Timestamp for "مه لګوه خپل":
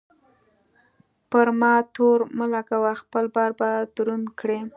2.37-3.25